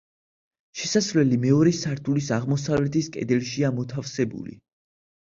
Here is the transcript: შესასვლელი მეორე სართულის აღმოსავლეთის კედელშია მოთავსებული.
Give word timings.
შესასვლელი 0.79 1.39
მეორე 1.43 1.75
სართულის 1.81 2.31
აღმოსავლეთის 2.39 3.13
კედელშია 3.19 3.75
მოთავსებული. 3.81 4.63